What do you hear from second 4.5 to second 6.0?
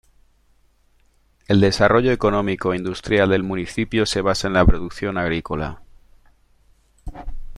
la producción agrícola.